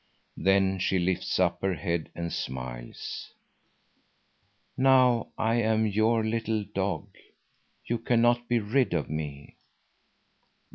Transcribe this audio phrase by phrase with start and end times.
[0.37, 3.35] Then she lifts up her head and smiles:
[4.75, 7.09] "Now I am your little dog.
[7.85, 9.57] You cannot be rid of me."